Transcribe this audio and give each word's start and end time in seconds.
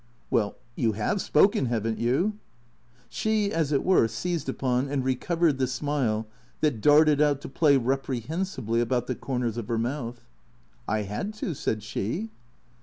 "Well, 0.31 0.55
you 0.75 0.93
have 0.93 1.21
spoken, 1.21 1.67
have 1.67 1.85
n't 1.85 1.99
you?" 1.99 2.39
She, 3.09 3.53
as 3.53 3.71
it 3.71 3.83
were, 3.83 4.07
seized 4.07 4.49
upon 4.49 4.89
and 4.89 5.05
recovered 5.05 5.59
the 5.59 5.67
smile 5.67 6.25
that 6.61 6.81
darted 6.81 7.21
out 7.21 7.39
to 7.41 7.47
play 7.49 7.77
reprehensibly 7.77 8.81
about 8.81 9.05
the 9.05 9.13
corners 9.13 9.57
of 9.57 9.67
her 9.67 9.77
mouth." 9.77 10.25
I 10.87 11.03
had 11.03 11.35
to," 11.35 11.53
said 11.53 11.83
she. 11.83 12.31